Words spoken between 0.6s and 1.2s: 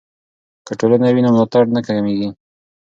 که ټولنه